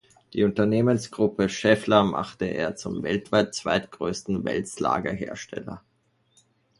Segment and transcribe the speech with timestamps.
[0.33, 5.83] Die Unternehmensgruppe Schaeffler machte er zum weltweit zweitgrößten Wälzlager-Hersteller.